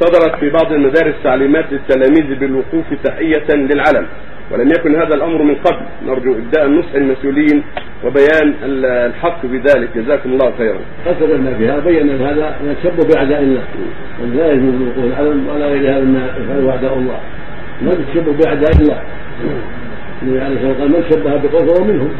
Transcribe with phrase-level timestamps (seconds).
[0.00, 4.06] صدرت في بعض المدارس تعليمات للتلاميذ بالوقوف تحية للعلم
[4.50, 5.86] ولم يكن هذا الأمر من قبل.
[6.06, 7.62] نرجو إبداء النصح المسؤولين
[8.04, 9.88] وبيان الحق بذلك.
[9.96, 10.78] جزاكم الله خيرا.
[11.06, 12.74] قصدنا بها بين هذا من
[13.04, 13.62] بأعداء الله.
[14.34, 17.20] لا يجوز الوقوف العلم ولا غير هذا مما يفعله اعداء الله.
[17.82, 19.02] ما تشبه بأعداء الله؟
[20.22, 22.10] النبي عليه الصلاة والسلام من شبه بقوم فهو منهم